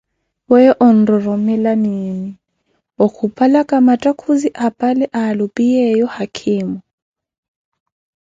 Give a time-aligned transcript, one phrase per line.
[0.51, 2.31] Weyo onororomela miini
[3.05, 6.77] okupalaka mattakhuzi apale alupiyeeyo haakhimo?